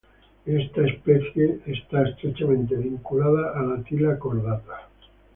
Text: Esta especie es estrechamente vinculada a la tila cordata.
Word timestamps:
Esta 0.47 0.81
especie 0.87 1.59
es 1.67 1.77
estrechamente 1.83 2.75
vinculada 2.75 3.51
a 3.53 3.61
la 3.61 3.83
tila 3.83 4.17
cordata. 4.17 4.89